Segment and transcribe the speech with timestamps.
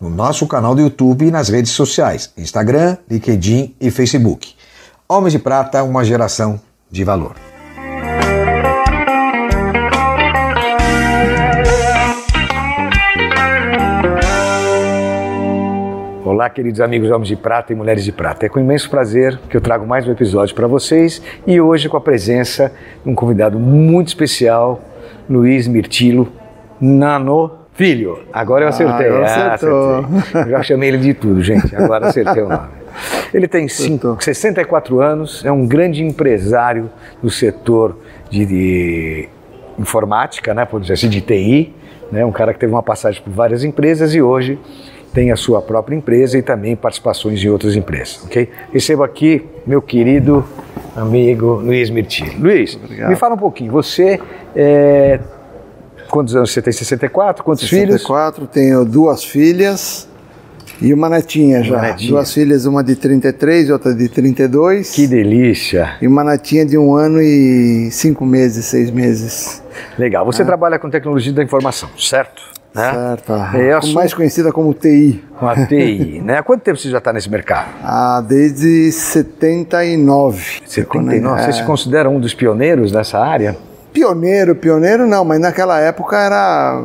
[0.00, 4.54] no nosso canal do YouTube e nas redes sociais, Instagram, LinkedIn e Facebook.
[5.08, 6.60] Homens de Prata, uma geração
[6.90, 7.34] de valor.
[16.24, 18.44] Olá, queridos amigos Homens de Prata e Mulheres de Prata.
[18.44, 21.96] É com imenso prazer que eu trago mais um episódio para vocês e hoje com
[21.96, 22.70] a presença
[23.02, 24.82] de um convidado muito especial,
[25.30, 26.30] Luiz Mirtilo
[26.78, 29.08] Nano Filho, agora eu acertei.
[29.08, 30.42] Ah, ah, acertei.
[30.42, 31.76] Eu já chamei ele de tudo, gente.
[31.76, 32.68] Agora acertei o nome.
[33.34, 36.90] Ele tem cinco, 64 anos, é um grande empresário
[37.22, 37.98] do setor
[38.30, 39.28] de, de
[39.78, 41.74] informática, né, por dizer assim, de TI.
[42.10, 44.58] Né, um cara que teve uma passagem por várias empresas e hoje
[45.12, 48.24] tem a sua própria empresa e também participações em outras empresas.
[48.24, 48.48] ok?
[48.72, 50.44] Recebo aqui meu querido
[50.94, 52.36] amigo Luiz Mirti.
[52.38, 53.10] Luiz, Obrigado.
[53.10, 53.72] me fala um pouquinho.
[53.72, 54.20] Você
[54.54, 55.20] é,
[56.08, 56.72] Quantos anos você tem?
[56.72, 57.44] 64?
[57.44, 58.50] Quantos 64, filhos?
[58.52, 60.08] tenho duas filhas
[60.80, 61.74] e uma netinha já.
[61.76, 62.10] Uma netinha.
[62.10, 64.90] Duas filhas, uma de 33 e outra de 32.
[64.90, 65.96] Que delícia!
[66.02, 69.62] E uma netinha de um ano e cinco meses, seis meses.
[69.98, 70.24] Legal.
[70.26, 72.42] Você trabalha com tecnologia da informação, certo?
[72.74, 72.92] Né?
[72.92, 73.32] Certo.
[73.56, 75.24] É, sua- Mais conhecida como TI.
[75.38, 76.36] Com a TI, né?
[76.38, 77.68] Há quanto tempo você já está nesse mercado?
[77.82, 80.60] Ah, desde 79.
[80.66, 81.42] 79.
[81.42, 81.52] Você É.
[81.52, 83.56] se considera um dos pioneiros nessa área?
[83.96, 86.82] Pioneiro, pioneiro não, mas naquela época era,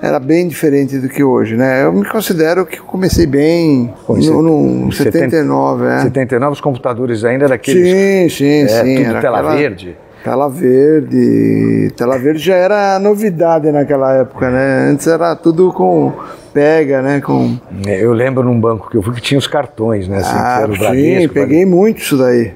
[0.00, 1.84] era bem diferente do que hoje, né?
[1.84, 5.98] Eu me considero que comecei bem em no, no em 79, é.
[6.00, 7.86] 79 os computadores ainda daqueles.
[7.86, 8.96] Sim, sim, é, sim.
[8.96, 9.96] Tudo era tela aquela- verde.
[10.24, 11.92] Tela verde.
[11.94, 14.88] Tela verde já era novidade naquela época, né?
[14.90, 16.10] Antes era tudo com
[16.54, 17.20] pega, né?
[17.20, 20.16] Com É, Eu lembro num banco que eu fui que tinha os cartões, né?
[20.16, 22.52] Assim, ah, era sim, Bradesco, peguei muito isso daí.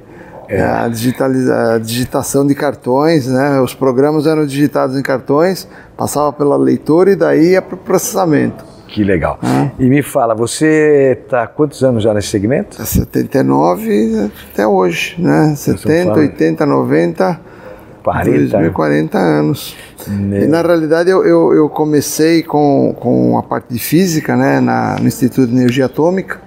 [0.58, 3.60] A, digitaliza- a digitação de cartões, né?
[3.60, 8.64] Os programas eram digitados em cartões, passava pela leitora e daí ia para o processamento.
[8.88, 9.38] Que legal.
[9.40, 9.68] Ah.
[9.78, 12.82] E me fala, você está quantos anos já nesse segmento?
[12.82, 15.54] É 79 até hoje, né?
[15.56, 17.40] 70, falando- 80, 90,
[18.02, 18.38] 40?
[18.48, 19.76] 2000, 40 anos.
[20.08, 20.42] Né?
[20.42, 24.96] E na realidade eu, eu, eu comecei com, com a parte de física, né, na,
[24.98, 26.40] no Instituto de Energia Atômica,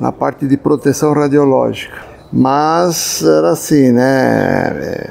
[0.00, 2.09] na parte de proteção radiológica.
[2.32, 5.10] Mas era assim, né, é,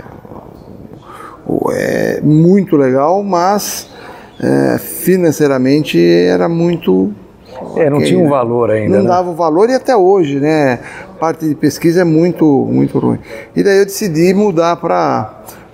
[1.73, 3.89] é muito legal, mas
[4.41, 7.11] é, financeiramente era muito
[7.75, 8.29] É, não ok, tinha um né?
[8.29, 9.09] valor ainda, Não né?
[9.09, 10.79] dava o valor e até hoje, né?
[11.19, 13.19] Parte de pesquisa é muito, muito ruim.
[13.53, 15.33] E daí eu decidi mudar para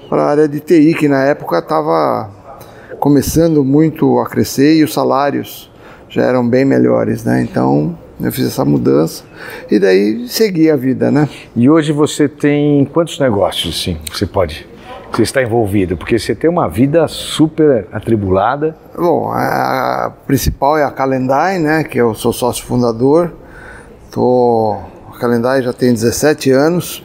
[0.10, 2.30] a área de TI, que na época estava
[3.00, 5.72] começando muito a crescer e os salários
[6.10, 7.42] já eram bem melhores, né?
[7.44, 9.24] Então eu fiz essa mudança
[9.70, 11.28] e daí segui a vida, né?
[11.56, 14.68] E hoje você tem quantos negócios, assim, você pode,
[15.12, 15.98] você está envolvido?
[15.98, 18.76] Porque você tem uma vida super atribulada.
[18.98, 21.84] Bom, a, principal é a Calendai, né?
[21.84, 23.34] Que eu sou sócio fundador.
[24.12, 24.78] Tô,
[25.14, 27.04] a Calendai já tem 17 anos.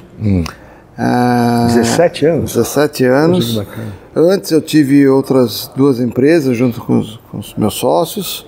[0.97, 2.53] Ah, 17 anos?
[2.55, 3.51] 17 anos.
[3.51, 4.00] Que bacana.
[4.15, 8.45] Antes eu tive outras duas empresas junto com os, com os meus sócios.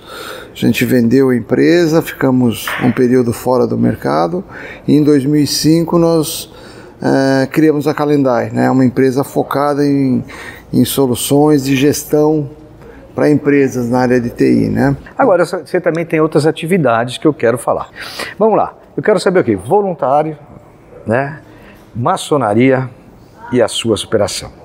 [0.51, 4.43] A gente vendeu a empresa, ficamos um período fora do mercado.
[4.85, 6.51] E em 2005 nós
[7.01, 8.69] eh, criamos a Calendai, né?
[8.69, 10.23] uma empresa focada em,
[10.71, 12.49] em soluções de gestão
[13.15, 14.69] para empresas na área de TI.
[14.69, 14.95] Né?
[15.17, 17.89] Agora, você também tem outras atividades que eu quero falar.
[18.37, 19.55] Vamos lá, eu quero saber o quê?
[19.55, 20.37] Voluntário,
[21.05, 21.41] né?
[21.95, 22.89] maçonaria
[23.51, 24.62] e a sua superação.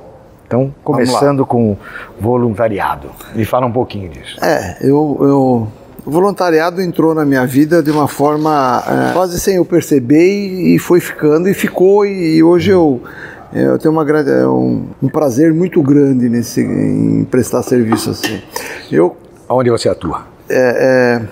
[0.48, 1.76] Então, começando com
[2.18, 3.10] voluntariado.
[3.34, 4.42] Me fala um pouquinho disso.
[4.42, 5.68] É, eu, eu-
[6.06, 10.74] o voluntariado entrou na minha vida de uma forma é, quase sem eu perceber e,
[10.74, 13.02] e foi ficando e ficou e, hoje eu
[13.52, 18.40] eu tenho uma, é, um, um prazer muito grande nesse, em prestar serviço assim.
[18.90, 19.16] Eu
[19.50, 20.22] Onde você atua?
[20.48, 21.28] é, é,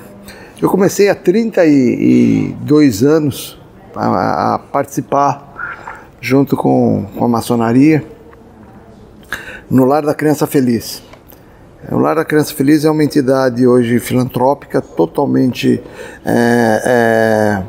[0.61, 3.59] eu comecei há 32 anos
[3.95, 5.55] a, a participar
[6.21, 8.05] junto com, com a maçonaria
[9.71, 11.03] no Lar da Criança Feliz.
[11.91, 15.81] O Lar da Criança Feliz é uma entidade hoje filantrópica, totalmente
[16.25, 17.63] é, é,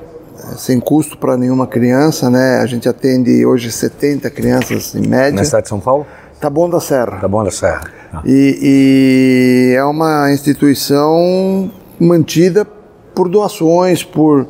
[0.57, 2.59] sem custo para nenhuma criança, né?
[2.59, 5.33] A gente atende hoje 70 crianças em média.
[5.33, 6.05] Na cidade de São Paulo?
[6.51, 7.27] Bom da Serra.
[7.27, 7.81] Bom da Serra.
[8.13, 8.21] Ah.
[8.25, 12.65] E, e é uma instituição mantida
[13.13, 14.47] por doações, por,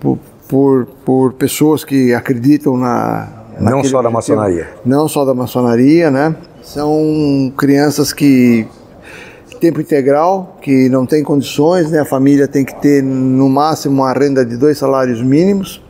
[0.00, 0.18] por,
[0.48, 3.28] por, por pessoas que acreditam na.
[3.60, 4.68] Não só da maçonaria.
[4.84, 6.34] Não só da maçonaria, né?
[6.68, 8.66] São crianças que
[9.58, 12.00] tempo integral, que não tem condições, né?
[12.00, 15.82] A família tem que ter no máximo uma renda de dois salários mínimos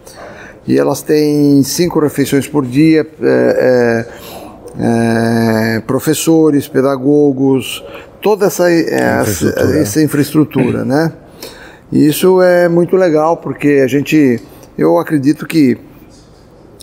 [0.68, 4.06] e elas têm cinco refeições por dia, é,
[4.78, 7.84] é, é, professores, pedagogos,
[8.22, 9.78] toda essa, é, infraestrutura.
[9.80, 11.12] essa infraestrutura, né?
[11.90, 14.40] E isso é muito legal porque a gente,
[14.78, 15.76] eu acredito que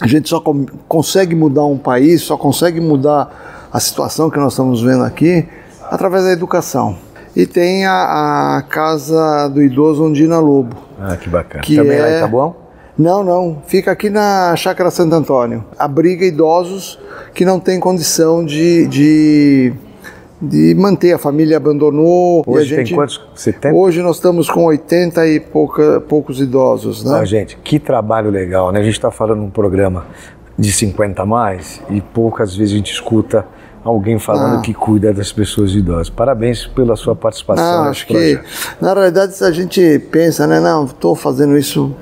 [0.02, 0.44] a gente só
[0.86, 5.46] consegue mudar um país, só consegue mudar a situação que nós estamos vendo aqui
[5.92, 6.96] através da educação.
[7.36, 10.78] E tem a, a Casa do Idoso Ondina Lobo.
[10.98, 11.62] Ah, que bacana.
[11.62, 12.02] Que Também é...
[12.02, 12.56] lá em Taboão?
[12.98, 13.62] Não, não.
[13.68, 15.66] Fica aqui na Chácara Santo Antônio.
[15.78, 16.98] Abriga idosos
[17.34, 19.74] que não têm condição de, de,
[20.42, 21.12] de manter.
[21.12, 22.46] A família abandonou.
[22.48, 23.22] Hoje gente, tem quantos?
[23.36, 23.76] 70?
[23.76, 27.20] Hoje nós estamos com 80 e pouca, poucos idosos, né?
[27.20, 28.80] Ah, gente, que trabalho legal, né?
[28.80, 30.06] A gente está falando num programa
[30.58, 33.46] de 50 a mais e poucas vezes a gente escuta
[33.86, 34.62] alguém falando ah.
[34.62, 36.10] que cuida das pessoas idosas.
[36.10, 37.84] Parabéns pela sua participação.
[37.84, 38.44] Não, acho projeto.
[38.44, 40.60] que, na realidade, a gente pensa, né?
[40.60, 41.96] Não, estou fazendo isso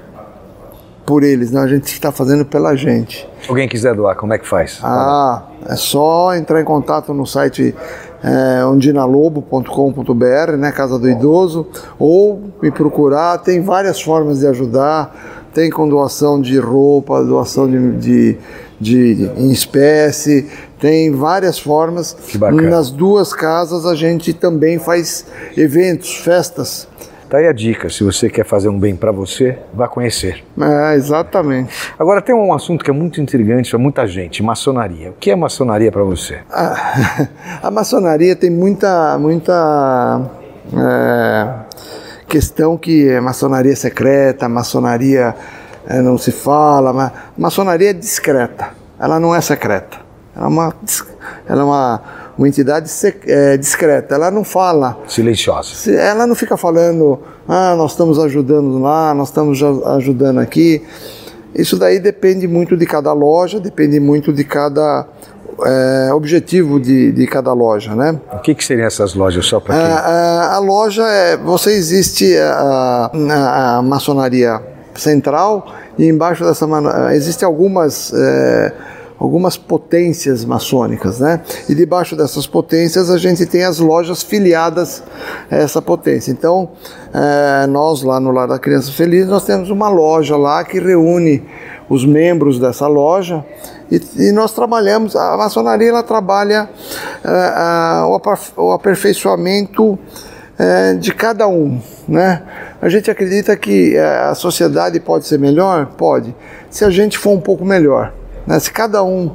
[1.05, 3.27] por eles, não, a gente está fazendo pela gente.
[3.41, 4.79] Se alguém quiser doar, como é que faz?
[4.81, 7.75] Ah, é só entrar em contato no site
[8.23, 11.67] é, ondinalobo.com.br, né, Casa do Idoso,
[11.99, 17.91] ou me procurar, tem várias formas de ajudar, tem com doação de roupa, doação de,
[17.97, 18.37] de,
[18.79, 20.47] de em espécie,
[20.79, 22.15] tem várias formas.
[22.69, 26.87] Nas duas casas a gente também faz eventos, festas.
[27.33, 30.43] Tá aí a dica, se você quer fazer um bem para você, vá conhecer.
[30.59, 31.73] É, exatamente.
[31.97, 35.09] Agora tem um assunto que é muito intrigante para muita gente, maçonaria.
[35.09, 36.41] O que é maçonaria para você?
[36.51, 37.27] A,
[37.67, 40.29] a, maçonaria tem muita, muita
[40.77, 41.53] é,
[42.33, 45.35] questão que é maçonaria secreta, maçonaria
[45.85, 49.99] é, não se fala, mas maçonaria é discreta, ela não é secreta.
[50.35, 50.75] Ela é uma,
[51.47, 52.01] ela é uma,
[52.35, 52.89] uma entidade
[53.27, 54.97] é, discreta, ela não fala.
[55.07, 55.91] Silenciosa.
[55.91, 60.81] Ela não fica falando, ah, nós estamos ajudando lá, nós estamos ajudando aqui.
[61.53, 65.05] Isso daí depende muito de cada loja, depende muito de cada
[65.65, 68.19] é, objetivo de, de cada loja, né?
[68.31, 69.85] O que, que seriam essas lojas só para quem?
[69.85, 74.61] A, a, a, loja é, você existe a, a, a maçonaria
[74.95, 75.67] central
[75.97, 76.67] e embaixo dessa
[77.13, 78.73] existe algumas é,
[79.23, 81.41] algumas potências maçônicas, né?
[81.69, 85.01] E debaixo dessas potências a gente tem as lojas filiadas
[85.49, 86.29] a essa potência.
[86.29, 86.71] Então,
[87.13, 91.41] é, nós lá no Lar da Criança Feliz, nós temos uma loja lá que reúne
[91.93, 93.45] os membros dessa loja
[93.91, 96.69] e, e nós trabalhamos, a maçonaria ela trabalha
[97.23, 98.01] é,
[98.57, 99.97] o aperfeiçoamento
[100.57, 102.41] é, de cada um, né?
[102.81, 105.87] A gente acredita que é, a sociedade pode ser melhor?
[105.97, 106.35] Pode,
[106.69, 108.13] se a gente for um pouco melhor.
[108.45, 108.59] Né?
[108.59, 109.33] Se cada um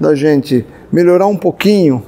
[0.00, 2.02] da gente melhorar um pouquinho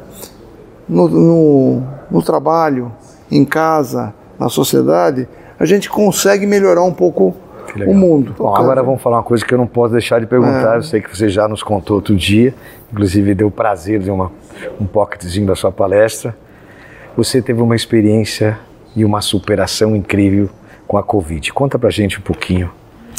[0.89, 2.93] no, no, no trabalho,
[3.31, 7.37] em casa, na sociedade, a gente consegue melhorar um pouco
[7.87, 8.35] o mundo.
[8.37, 10.75] Bom, agora vamos falar uma coisa que eu não posso deixar de perguntar.
[10.75, 10.79] É.
[10.79, 12.55] Eu sei que você já nos contou outro dia,
[12.93, 14.31] inclusive deu prazer de uma,
[14.81, 16.35] um pocketzinho da sua palestra.
[17.17, 18.59] Você teve uma experiência
[18.95, 20.49] e uma superação incrível
[20.87, 21.53] com a Covid.
[21.53, 22.71] Conta pra gente um pouquinho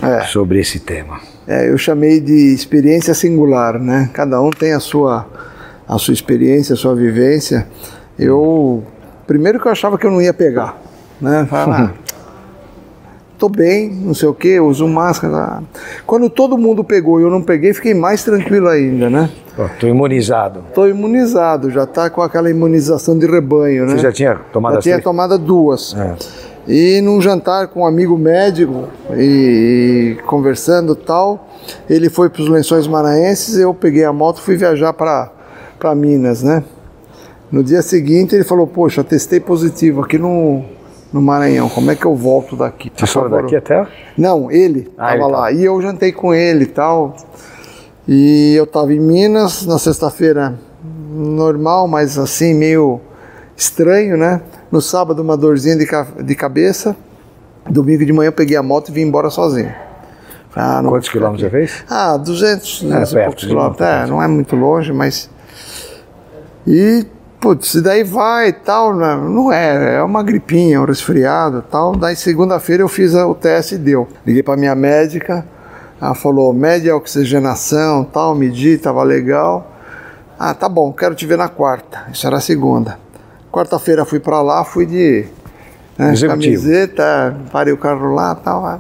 [0.02, 0.22] é.
[0.22, 1.20] sobre esse tema.
[1.48, 4.10] É, eu chamei de experiência singular, né?
[4.14, 5.28] Cada um tem a sua,
[5.88, 7.68] a sua experiência, a sua vivência.
[8.18, 8.84] Eu,
[9.26, 10.78] primeiro que eu achava que eu não ia pegar,
[11.20, 11.46] né?
[11.50, 12.11] Falar, ah,
[13.42, 15.64] tô bem, não sei o que, uso máscara.
[16.06, 19.32] Quando todo mundo pegou e eu não peguei, fiquei mais tranquilo ainda, né?
[19.80, 20.64] Tô imunizado.
[20.76, 23.94] Tô imunizado, já tá com aquela imunização de rebanho, né?
[23.94, 25.04] Você já tinha tomado Já tinha três?
[25.04, 25.96] tomado duas.
[25.96, 26.16] É.
[26.68, 31.50] E num jantar com um amigo médico e, e conversando tal,
[31.90, 35.32] ele foi para os Lençóis Maranhenses, eu peguei a moto e fui viajar para
[35.96, 36.64] Minas, né?
[37.52, 40.64] No dia seguinte ele falou, poxa, testei positivo aqui no,
[41.12, 42.92] no Maranhão, como é que eu volto daqui?
[42.96, 43.86] Você foi daqui até?
[44.18, 45.42] Não, ele estava ah, lá.
[45.44, 45.52] Tá.
[45.52, 47.16] E eu jantei com ele e tal.
[48.08, 53.02] E eu estava em Minas na sexta-feira normal, mas assim, meio
[53.56, 54.42] estranho, né?
[54.72, 55.86] No sábado, uma dorzinha de,
[56.24, 56.96] de cabeça.
[57.70, 59.72] Domingo de manhã, eu peguei a moto e vim embora sozinho.
[60.56, 61.84] Ah, Quantos quilômetros você fez?
[61.90, 63.88] Ah, 200, 200 é, poucos quilômetros.
[63.88, 65.30] É, não é muito longe, mas.
[66.68, 67.06] E,
[67.42, 69.16] putz, daí vai e tal, né?
[69.16, 71.96] não é, é uma gripinha, um resfriado e tal.
[71.96, 74.08] Daí, segunda-feira, eu fiz o teste e deu.
[74.26, 75.44] Liguei para minha médica,
[76.00, 79.68] ela falou: mede a oxigenação tal, medi, tava legal.
[80.40, 82.06] Ah, tá bom, quero te ver na quarta.
[82.14, 82.98] Isso era segunda.
[83.52, 85.26] Quarta-feira fui para lá, fui de
[85.98, 86.14] né?
[86.28, 88.66] Camiseta, parei o carro lá tal.
[88.66, 88.80] ah,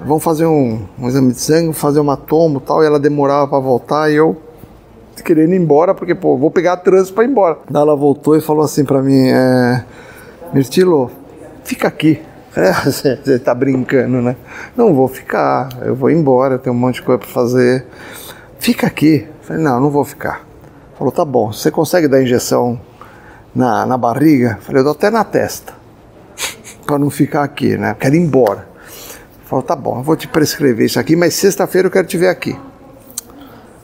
[0.00, 2.82] Vamos fazer um, um exame de sangue, fazer uma tomo tal.
[2.82, 4.36] E ela demorava para voltar e eu
[5.22, 7.58] querendo ir embora, porque, pô, vou pegar trânsito para ir embora.
[7.70, 9.84] Daí ela voltou e falou assim para mim: é,
[10.52, 11.10] Mirtilo,
[11.64, 12.20] fica aqui.
[12.56, 14.34] É, Você você tá brincando, né?
[14.76, 17.86] Não vou ficar, eu vou embora, eu tenho um monte de coisa para fazer.
[18.58, 19.28] Fica aqui.
[19.42, 20.44] Falei, não, não vou ficar.
[20.98, 22.80] Falou, tá bom, você consegue dar injeção
[23.54, 24.58] na, na barriga?
[24.62, 25.72] Falei, eu dou até na testa.
[26.84, 27.94] para não ficar aqui, né?
[27.98, 28.66] Quero ir embora.
[29.44, 32.28] Falou, tá bom, eu vou te prescrever isso aqui, mas sexta-feira eu quero te ver
[32.28, 32.58] aqui.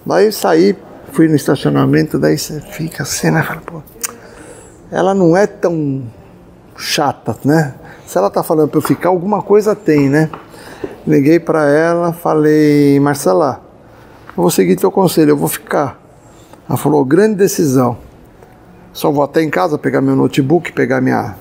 [0.05, 0.77] Daí eu saí,
[1.15, 3.41] fui no estacionamento, daí você fica assim, né?
[3.41, 3.81] Fala, pô,
[4.91, 6.03] ela não é tão
[6.77, 7.75] chata, né?
[8.05, 10.29] Se ela tá falando pra eu ficar, alguma coisa tem, né?
[11.07, 13.63] Liguei pra ela, falei, Marcela,
[14.37, 16.01] eu vou seguir teu conselho, eu vou ficar.
[16.69, 17.97] Ela falou, grande decisão.
[18.93, 21.37] Só vou até em casa pegar meu notebook, pegar minha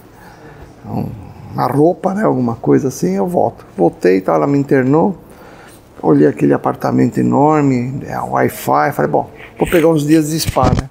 [0.86, 1.10] um-
[1.54, 2.24] uma roupa, né?
[2.24, 3.66] Alguma coisa assim, eu volto.
[3.76, 5.18] Voltei, tá, ela me internou.
[6.04, 10.90] Olhei aquele apartamento enorme, é, Wi-Fi, falei, bom, vou pegar uns dias de spa, né?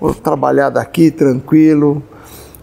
[0.00, 2.00] Vou trabalhar daqui, tranquilo.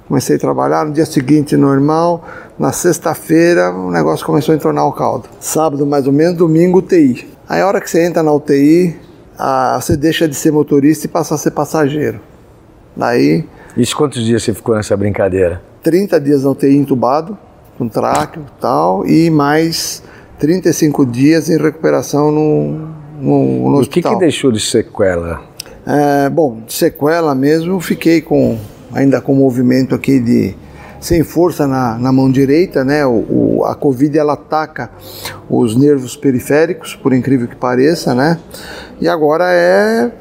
[0.08, 2.24] Comecei a trabalhar, no dia seguinte normal.
[2.58, 5.27] Na sexta-feira o negócio começou a entornar o caldo.
[5.41, 7.27] Sábado mais ou menos, domingo UTI.
[7.50, 8.96] Aí a hora que você entra na UTI,
[9.38, 12.22] ah, você deixa de ser motorista e passa a ser passageiro.
[12.96, 15.62] Daí, Isso quantos dias você ficou nessa brincadeira?
[15.84, 17.38] 30 dias na UTI entubado,
[17.77, 20.01] com tráqueo e tal, e mais
[20.39, 22.72] 35 dias em recuperação no,
[23.22, 24.13] no, no O que, hospital.
[24.13, 25.42] que deixou de sequela?
[25.88, 28.58] É, bom, de sequela mesmo, fiquei com
[28.94, 30.56] ainda com movimento aqui de
[31.00, 33.06] sem força na, na mão direita, né?
[33.06, 34.89] O, o- a Covid ela ataca
[35.50, 38.39] os nervos periféricos, por incrível que pareça, né?
[39.00, 40.12] E agora é,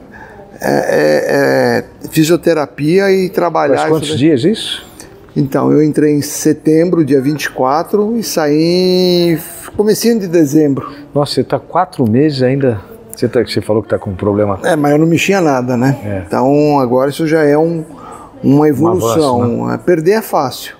[0.61, 3.76] é- é- é fisioterapia e trabalhar.
[3.76, 4.85] Isso quantos dias isso?
[5.37, 9.37] Então, eu entrei em setembro, dia 24, e saí em
[9.76, 10.90] comecinho de dezembro.
[11.14, 12.81] Nossa, você está quatro meses ainda.
[13.14, 14.59] Você, tá- você falou que está com um problema.
[14.64, 15.97] É, mas eu não mexia nada, né?
[16.04, 16.23] É.
[16.26, 17.85] Então agora isso já é um,
[18.43, 19.43] uma evolução.
[19.43, 20.75] avanço, É, Perder é fácil.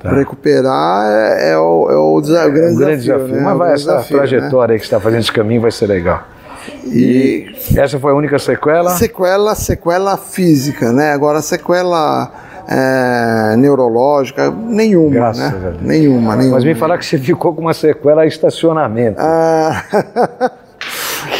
[0.00, 0.12] Tá.
[0.12, 3.16] Recuperar é, é o, é o desa- grande, É um grande desafio.
[3.24, 3.36] desafio.
[3.36, 3.42] né?
[3.42, 5.86] Mas vai, grande essa desafio, trajetória aí que você está fazendo esse caminho vai ser
[5.86, 6.16] legal.
[6.18, 6.24] né?
[6.92, 8.90] E Essa foi a única sequela?
[8.90, 11.12] sequela, sequela física, né?
[11.12, 12.30] Agora sequela
[12.66, 15.46] é, neurológica, nenhuma, Graças né?
[15.46, 15.82] a Deus.
[15.82, 16.56] Nenhuma, nenhuma.
[16.56, 19.16] Mas me falar que você ficou com uma sequela estacionamento.
[19.20, 19.84] Ah,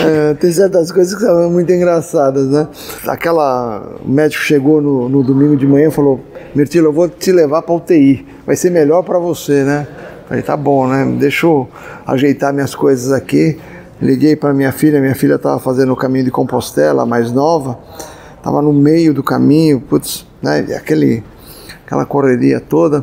[0.01, 2.69] é, tem certas coisas que são muito engraçadas, né?
[3.07, 6.21] Aquela o médico chegou no, no domingo de manhã e falou:
[6.55, 9.87] Mirtilo, eu vou te levar para UTI, vai ser melhor para você, né?
[10.29, 11.17] Falei: tá bom, né?
[11.19, 11.69] Deixa eu
[12.07, 13.59] ajeitar minhas coisas aqui.
[14.03, 17.79] Liguei para minha filha, minha filha estava fazendo o caminho de Compostela, a mais nova,
[18.45, 20.59] estava no meio do caminho, putz, né?
[20.77, 21.25] Aquele,
[21.87, 23.03] aquela correria toda.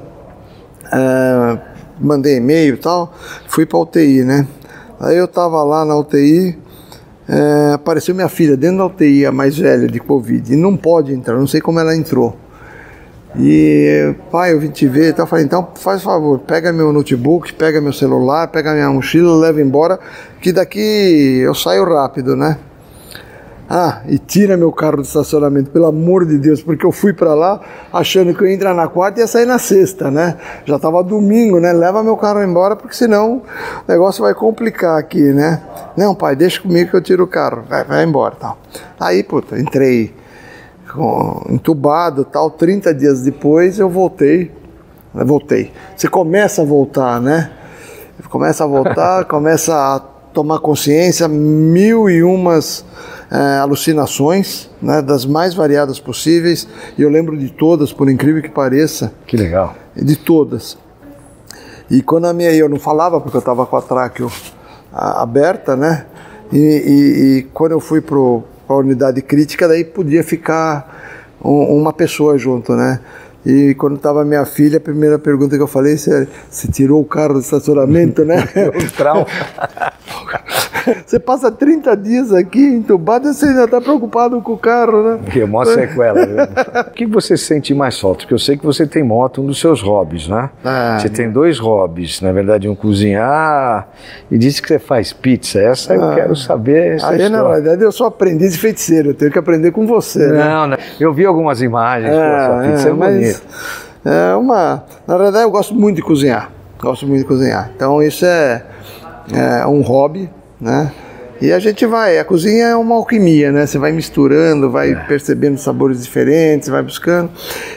[0.93, 1.57] É,
[1.99, 3.11] mandei e-mail e tal,
[3.47, 4.47] fui pra UTI, né?
[4.99, 6.59] Aí eu tava lá na UTI,
[7.27, 11.11] é, apareceu minha filha dentro da UTI, a mais velha de Covid, e não pode
[11.11, 12.37] entrar, não sei como ela entrou.
[13.35, 15.23] E pai, eu vim te ver e tal.
[15.23, 19.59] Eu Falei, então faz favor, pega meu notebook, pega meu celular, pega minha mochila, leva
[19.59, 19.99] embora,
[20.39, 22.57] que daqui eu saio rápido, né?
[23.73, 27.33] Ah, e tira meu carro do estacionamento, pelo amor de Deus, porque eu fui pra
[27.33, 27.61] lá
[27.93, 30.35] achando que eu ia entrar na quarta e ia sair na sexta, né?
[30.65, 31.71] Já tava domingo, né?
[31.71, 33.43] Leva meu carro embora, porque senão o
[33.89, 35.61] negócio vai complicar aqui, né?
[35.95, 38.57] Não, pai, deixa comigo que eu tiro o carro, vai, vai embora, tal.
[38.99, 40.13] Aí, puta, entrei
[41.49, 42.51] entubado, tal.
[42.51, 44.51] 30 dias depois eu voltei,
[45.15, 45.71] eu voltei.
[45.95, 47.49] Você começa a voltar, né?
[48.29, 50.01] Começa a voltar, começa a
[50.33, 52.83] tomar consciência, mil e umas
[53.31, 58.49] eh, alucinações, né, das mais variadas possíveis, e eu lembro de todas, por incrível que
[58.49, 59.75] pareça, Que legal.
[59.95, 60.77] de todas.
[61.89, 64.31] E quando a minha, eu não falava porque eu estava com a tráqueo
[64.93, 66.05] aberta, né?
[66.51, 71.91] E, e- e quando eu fui para a unidade crítica, daí podia ficar um- uma
[71.93, 72.99] pessoa junto, né?
[73.45, 77.05] E quando estava minha filha, a primeira pergunta que eu falei, você, você tirou o
[77.05, 78.37] carro do estacionamento, né?
[78.75, 79.25] O trauma.
[81.05, 85.19] Você passa 30 dias aqui entubado e você ainda está preocupado com o carro, né?
[85.31, 86.19] Que é mó sequela.
[86.87, 88.19] O que você sente mais falta?
[88.19, 90.49] Porque eu sei que você tem moto, um dos seus hobbies, né?
[90.63, 93.87] Ah, você tem dois hobbies, na verdade, um cozinhar
[94.29, 95.59] e disse que você faz pizza.
[95.59, 96.15] Essa eu Ah.
[96.15, 96.95] quero saber.
[96.95, 100.27] Essa Aí, na verdade, eu sou aprendiz de feiticeiro, eu tenho que aprender com você,
[100.27, 100.43] né?
[100.45, 100.77] Não, não.
[100.99, 103.41] Eu vi algumas imagens, pô, sua pizza é, bonita.
[104.05, 104.83] é uma.
[105.07, 106.49] Na verdade, eu gosto muito de cozinhar.
[106.79, 107.71] Gosto muito de cozinhar.
[107.75, 108.63] Então, isso é,
[109.33, 110.29] é um hobby,
[110.61, 110.91] né?
[111.41, 113.65] E a gente vai, a cozinha é uma alquimia, né?
[113.65, 117.31] Você vai misturando, vai percebendo sabores diferentes, vai buscando.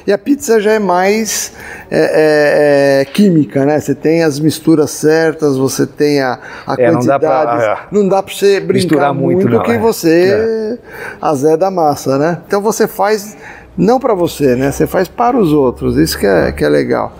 [0.06, 1.50] E a pizza já é mais
[1.90, 3.80] é, é, é, química, né?
[3.80, 7.20] Você tem as misturas certas, você tem a, a É, quantidade.
[7.24, 9.78] pra- Não dá pra você brincar muito, muito, não, que é.
[9.78, 10.78] você
[11.22, 12.40] azeda a massa, né?
[12.46, 13.34] Então você faz
[13.76, 14.70] não para você, né?
[14.70, 15.96] Você faz para os outros.
[15.96, 17.12] Isso que é, que é legal.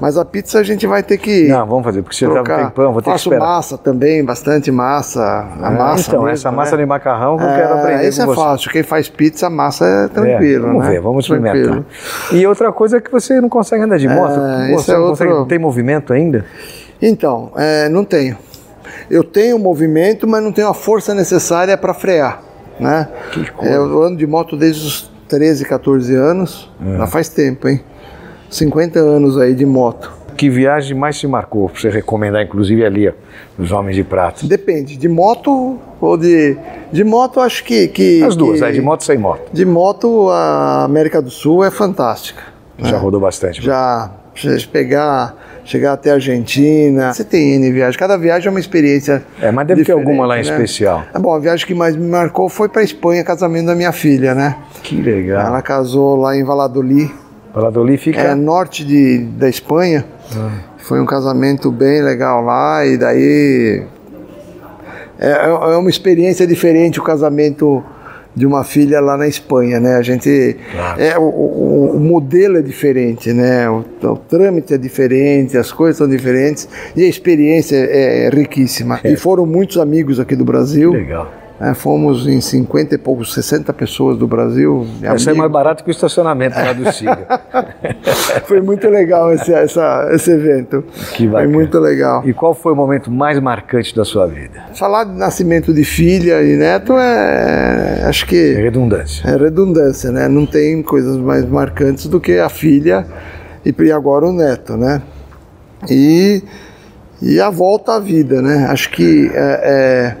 [0.00, 2.58] Mas a pizza a gente vai ter que Não, vamos fazer, porque você trocar.
[2.58, 3.46] no tempão, vou ter Faço que esperar.
[3.56, 5.20] massa também, bastante massa.
[5.22, 6.56] A Ah, massa então, mesmo, essa né?
[6.56, 8.40] massa de macarrão que eu quero É, aprender Isso é você.
[8.40, 8.70] fácil.
[8.70, 10.90] Quem faz pizza, massa é tranquilo, É, vamos né?
[10.90, 11.62] ver, vamos experimentar.
[11.62, 11.86] Tranquilo.
[12.32, 14.38] E outra coisa é que você não consegue andar de moto.
[14.38, 16.44] É, Pô, isso você é não outro- consegue, tem movimento ainda?
[17.02, 18.36] Então, é, não tenho.
[19.10, 22.40] Eu tenho movimento, mas não tenho a força necessária para frear,
[22.78, 23.08] né?
[23.32, 23.74] Que coisa.
[23.74, 26.70] É, eu ando de moto desde os 13, 14 anos.
[26.94, 26.98] É.
[26.98, 27.80] Já faz tempo, hein?
[28.50, 30.12] 50 anos aí de moto.
[30.36, 31.68] Que viagem mais te marcou?
[31.68, 33.12] Pra você recomendar, inclusive, ali, ó,
[33.58, 34.46] os Homens de Prata.
[34.46, 36.56] Depende, de moto ou de.
[36.92, 37.88] De moto, acho que.
[37.88, 39.50] que As duas, que- aí, de moto sem moto.
[39.52, 42.42] De moto, a América do Sul é fantástica.
[42.78, 43.60] Já rodou bastante.
[43.60, 43.64] É.
[43.64, 44.12] Já,
[44.70, 47.12] pegar, chegar até a Argentina.
[47.12, 47.98] Você tem N viagem.
[47.98, 49.24] Cada viagem é uma experiência.
[49.40, 50.50] É, mas deve ter alguma lá em né?
[50.50, 51.02] especial.
[51.12, 54.34] É bom, a viagem que mais me marcou foi para Espanha, casamento da minha filha,
[54.34, 54.56] né?
[54.84, 55.44] Que legal.
[55.44, 57.12] Ela casou lá em Valladolid,
[57.54, 58.20] Valladolid fica...
[58.20, 60.04] é norte de, da Espanha.
[60.36, 60.50] Ah.
[60.78, 63.82] Foi um casamento bem legal lá e daí
[65.18, 67.82] é, é uma experiência diferente o casamento
[68.34, 69.96] de uma filha lá na Espanha, né?
[69.96, 71.02] A gente Claro.
[71.02, 73.68] é o, o- o modelo é diferente, né?
[73.68, 79.00] O, o trâmite é diferente, as coisas são diferentes e a experiência é, riquíssima.
[79.04, 80.92] E foram muitos amigos aqui do Brasil.
[80.92, 81.32] Legal.
[81.60, 81.74] Né?
[81.74, 84.86] fomos em 50 e poucos, 60 pessoas do Brasil.
[85.00, 85.36] Ser amigos.
[85.36, 87.18] mais barato que o estacionamento lá do Sírio.
[88.46, 90.82] Foi muito legal esse, essa- esse evento.
[91.12, 91.52] Que Foi bacana.
[91.52, 92.22] muito legal.
[92.26, 94.62] e qual foi o momento mais marcante da sua vida?
[94.74, 98.02] Falar de nascimento de filha e neto é.
[98.06, 99.28] Acho que Redundância.
[99.28, 100.28] é redundância, né?
[100.28, 103.06] Não tem coisas mais marcantes do que a filha
[103.64, 105.02] e e agora o neto, né?
[105.90, 106.42] E,
[107.22, 108.66] e a volta à vida, né?
[108.70, 110.16] Acho que é, é,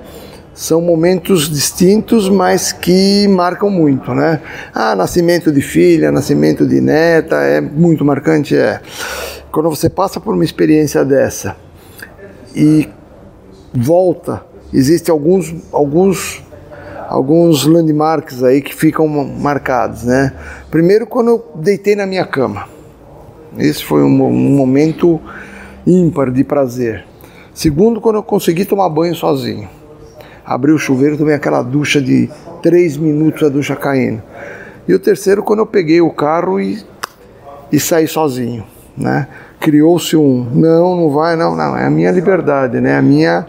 [0.58, 4.40] são momentos distintos, mas que marcam muito, né?
[4.74, 8.80] Ah, nascimento de filha, nascimento de neta, é muito marcante, é.
[9.52, 11.54] Quando você passa por uma experiência dessa
[12.56, 12.88] e
[13.72, 14.44] volta,
[14.74, 16.42] existem alguns, alguns,
[17.08, 20.32] alguns landmarks aí que ficam marcados, né?
[20.72, 22.68] Primeiro, quando eu deitei na minha cama.
[23.56, 25.20] Esse foi um, um momento
[25.86, 27.04] ímpar de prazer.
[27.54, 29.77] Segundo, quando eu consegui tomar banho sozinho.
[30.48, 32.30] Abri o chuveiro, tomei aquela ducha de
[32.62, 34.22] três minutos, a ducha caindo.
[34.88, 36.82] E o terceiro, quando eu peguei o carro e,
[37.70, 38.64] e saí sozinho,
[38.96, 39.28] né?
[39.60, 42.96] Criou-se um, não, não vai, não, não, é a minha liberdade, né?
[42.96, 43.44] A minha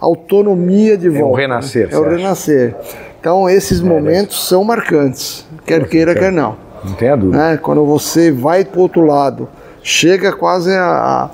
[0.00, 1.40] autonomia de volta.
[1.42, 2.16] renascer, É o você acha?
[2.16, 2.76] renascer.
[3.20, 7.38] Então, esses momentos são marcantes, quer queira, quer não Não tenha dúvida.
[7.50, 7.56] né?
[7.56, 9.48] Quando você vai para o outro lado,
[9.80, 11.30] chega quase a, a,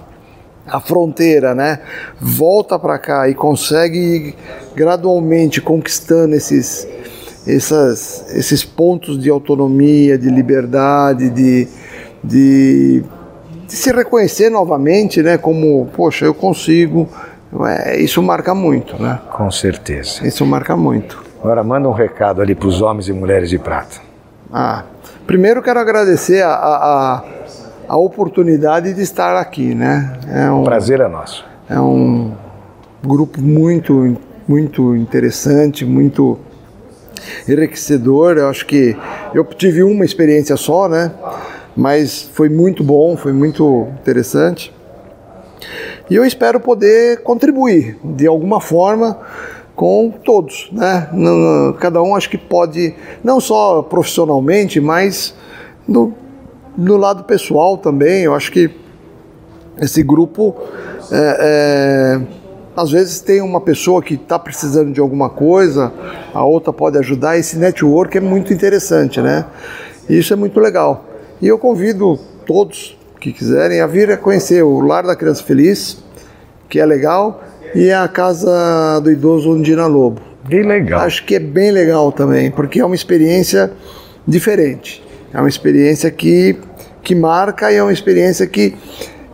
[0.71, 1.81] a fronteira, né?
[2.21, 4.35] Volta para cá e consegue ir
[4.75, 6.87] gradualmente conquistando esses,
[7.47, 11.69] essas, esses pontos de autonomia, de liberdade, de,
[12.23, 13.03] de,
[13.67, 15.39] de se reconhecer novamente, né?
[15.39, 17.09] Como, poxa, eu consigo.
[17.67, 19.19] É, isso marca muito, né?
[19.33, 20.27] Com certeza.
[20.27, 21.23] Isso marca muito.
[21.41, 24.01] Agora manda um recado ali para os homens e mulheres de prata.
[24.53, 24.85] Ah,
[25.27, 27.25] primeiro quero agradecer a, a, a-
[27.89, 30.19] a oportunidade de estar aqui, né?
[30.31, 31.45] É um, Prazer é nosso.
[31.69, 32.33] é um
[33.03, 36.39] grupo muito, muito interessante, muito
[37.49, 38.37] enriquecedor.
[38.37, 38.95] Eu acho que
[39.33, 41.11] eu tive uma experiência só, né?
[41.75, 44.75] Mas foi muito bom, foi muito interessante.
[46.11, 49.19] E eu espero poder contribuir de alguma forma
[49.75, 51.09] com todos, né?
[51.79, 55.35] Cada um acho que pode, não só profissionalmente, mas
[55.87, 56.13] no,
[56.79, 58.23] no lado pessoal também.
[58.23, 58.71] Eu acho que
[59.81, 60.55] esse grupo
[61.11, 62.21] é, é,
[62.77, 65.93] às vezes tem uma pessoa que está precisando de alguma coisa,
[66.33, 67.37] a outra pode ajudar.
[67.37, 69.45] Esse network é muito interessante, né?
[70.09, 71.05] E isso é muito legal.
[71.43, 76.03] E eu convido todos que quiserem a vir a conhecer o Lar da Criança Feliz,
[76.69, 77.43] que é legal,
[77.75, 80.21] e a Casa do Idoso Ondina Lobo.
[80.49, 81.01] Que legal.
[81.01, 83.73] Acho que é bem legal também, porque é uma experiência
[84.27, 85.03] diferente.
[85.33, 86.57] É uma experiência que,
[87.03, 88.77] que marca e é uma experiência que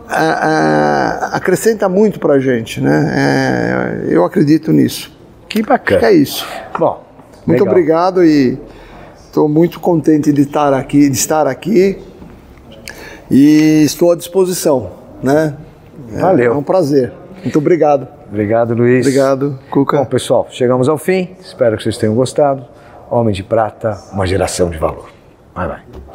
[0.07, 2.79] ah, ah, acrescenta muito para a gente.
[2.81, 4.05] Né?
[4.09, 5.15] É, eu acredito nisso.
[5.49, 5.99] Que bacana.
[5.99, 6.45] que é isso.
[6.77, 7.03] Bom,
[7.45, 7.67] Muito legal.
[7.73, 8.57] obrigado e
[9.25, 11.97] estou muito contente de estar aqui, de estar aqui
[13.29, 14.91] e estou à disposição.
[15.23, 15.55] Né?
[16.13, 16.53] É- Valeu.
[16.53, 17.11] É um prazer.
[17.43, 18.07] Muito obrigado.
[18.27, 19.05] Obrigado, Luiz.
[19.05, 19.97] Obrigado, Cuca.
[19.97, 21.35] Bom, pessoal, chegamos ao fim.
[21.39, 22.65] Espero que vocês tenham gostado.
[23.09, 25.09] Homem de Prata, uma geração de valor.
[25.55, 26.14] Bye, bye.